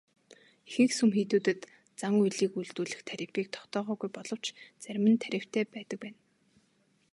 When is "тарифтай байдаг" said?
5.23-5.99